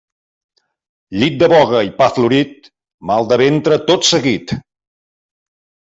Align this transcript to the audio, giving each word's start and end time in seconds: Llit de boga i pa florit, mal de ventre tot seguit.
Llit 1.23 1.37
de 1.43 1.49
boga 1.53 1.83
i 1.89 1.93
pa 2.01 2.09
florit, 2.17 2.73
mal 3.13 3.31
de 3.35 3.41
ventre 3.45 3.81
tot 3.93 4.13
seguit. 4.17 4.59